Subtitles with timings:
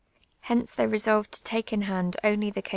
[0.39, 2.69] Hence they resolved to take in hand only the ca.